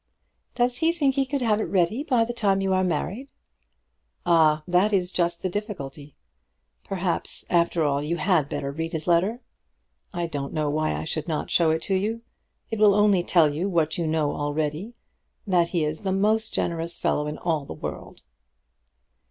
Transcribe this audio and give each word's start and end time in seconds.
"Does 0.55 0.77
he 0.77 0.91
think 0.93 1.13
he 1.13 1.27
could 1.27 1.43
have 1.43 1.59
it 1.61 1.65
ready 1.65 2.01
by 2.03 2.25
the 2.25 2.33
time 2.33 2.59
you 2.59 2.73
are 2.73 2.83
married?" 2.83 3.29
"Ah; 4.25 4.63
that 4.67 4.91
is 4.93 5.11
just 5.11 5.43
the 5.43 5.47
difficulty. 5.47 6.15
Perhaps, 6.83 7.45
after 7.51 7.83
all, 7.83 8.01
you 8.01 8.17
had 8.17 8.49
better 8.49 8.71
read 8.71 8.93
his 8.93 9.05
letter. 9.05 9.41
I 10.11 10.25
don't 10.25 10.53
know 10.53 10.71
why 10.71 10.95
I 10.95 11.03
should 11.03 11.27
not 11.27 11.51
show 11.51 11.69
it 11.69 11.83
to 11.83 11.93
you. 11.93 12.23
It 12.71 12.79
will 12.79 12.95
only 12.95 13.21
tell 13.21 13.53
you 13.53 13.69
what 13.69 13.99
you 13.99 14.07
know 14.07 14.31
already, 14.35 14.95
that 15.45 15.69
he 15.69 15.83
is 15.85 16.01
the 16.01 16.11
most 16.11 16.51
generous 16.51 16.97
fellow 16.97 17.27
in 17.27 17.37
all 17.37 17.65
the 17.65 17.75
world." 17.75 18.23